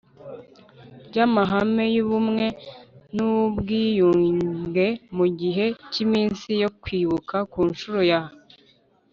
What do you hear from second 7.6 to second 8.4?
nshuro ya